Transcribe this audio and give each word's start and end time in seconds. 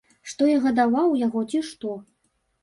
Што 0.31 0.45
я 0.51 0.55
гадаваў 0.63 1.13
яго, 1.27 1.45
ці 1.53 1.63
што? 1.69 1.93